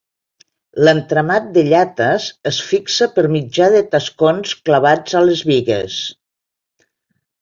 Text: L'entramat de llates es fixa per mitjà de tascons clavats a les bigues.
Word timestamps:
L'entramat 0.87 1.51
de 1.57 1.63
llates 1.67 2.25
es 2.51 2.59
fixa 2.69 3.09
per 3.17 3.25
mitjà 3.35 3.67
de 3.75 3.83
tascons 3.93 4.55
clavats 4.71 5.19
a 5.21 5.23
les 5.27 5.45
bigues. 5.51 5.99